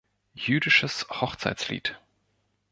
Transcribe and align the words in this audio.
Jüdisches 0.33 1.05
Hochzeitslied. 1.11 1.95